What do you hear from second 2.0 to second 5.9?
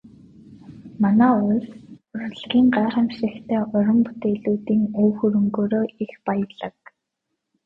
урлагийн гайхамшигтай уран бүтээлүүдийн өв хөрөнгөөрөө